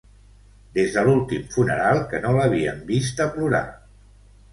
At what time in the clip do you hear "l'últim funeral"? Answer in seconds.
1.09-2.01